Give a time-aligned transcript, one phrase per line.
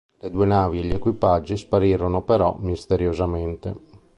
[0.19, 3.75] Le due navi e gli equipaggi sparirono però misteriosamente.